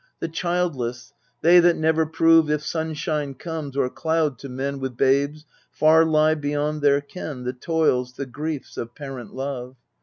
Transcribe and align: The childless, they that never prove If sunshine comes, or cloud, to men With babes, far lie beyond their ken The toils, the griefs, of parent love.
The 0.19 0.27
childless, 0.29 1.13
they 1.43 1.59
that 1.59 1.75
never 1.77 2.07
prove 2.07 2.49
If 2.49 2.63
sunshine 2.65 3.35
comes, 3.35 3.77
or 3.77 3.87
cloud, 3.87 4.39
to 4.39 4.49
men 4.49 4.79
With 4.79 4.97
babes, 4.97 5.45
far 5.71 6.05
lie 6.05 6.33
beyond 6.33 6.81
their 6.81 7.01
ken 7.01 7.43
The 7.43 7.53
toils, 7.53 8.13
the 8.13 8.25
griefs, 8.25 8.77
of 8.77 8.95
parent 8.95 9.35
love. 9.35 9.75